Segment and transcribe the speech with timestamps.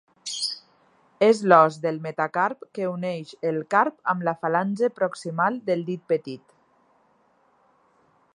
[1.25, 6.47] És l'os del metacarp que uneix el carp amb la falange proximal del dit petit.